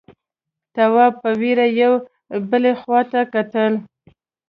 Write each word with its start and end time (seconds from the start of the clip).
تواب 0.75 1.13
په 1.23 1.29
وېره 1.39 1.67
يوې 1.81 1.99
بلې 2.49 2.73
خواته 2.81 3.21
کتل… 3.33 3.73